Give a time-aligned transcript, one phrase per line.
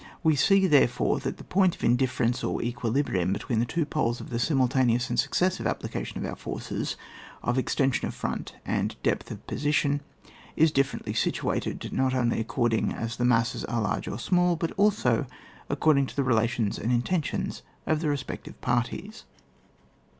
[0.23, 5.09] We see, therefore, that the point of indifference (or equilibrium) between the two poles oithesimultaneoua
[5.11, 6.95] and succes sive application of our forces—
[7.43, 10.01] of extension of front and d^th of position—
[10.55, 15.27] is differently situated, not only according as the masses are large or small, but also
[15.69, 19.25] according to the relations and intentions of the re spective parties.